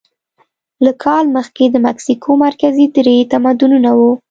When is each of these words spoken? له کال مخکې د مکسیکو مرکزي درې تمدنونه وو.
له 0.85 0.91
کال 1.03 1.25
مخکې 1.37 1.65
د 1.69 1.75
مکسیکو 1.87 2.31
مرکزي 2.45 2.85
درې 2.97 3.15
تمدنونه 3.31 3.89
وو. 3.99 4.11